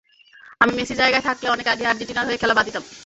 আমি 0.61 0.71
মেসির 0.77 0.99
জায়গায় 1.01 1.25
থাকলে 1.27 1.47
অনেক 1.49 1.67
আগেই 1.67 1.89
আর্জেন্টিনার 1.89 2.27
হয়ে 2.27 2.41
খেলা 2.41 2.55
বাদ 2.57 2.65
দিতাম। 2.67 2.83